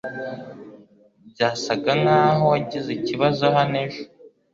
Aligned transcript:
Byasaga 1.29 1.91
nkaho 2.01 2.43
wagize 2.53 2.89
ikibazo 2.93 3.43
hano 3.55 3.75
ejo 3.85 4.03